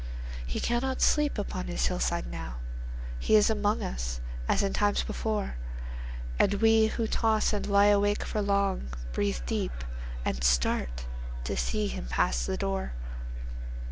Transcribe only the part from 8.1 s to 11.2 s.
for long, Breathe deep, and start,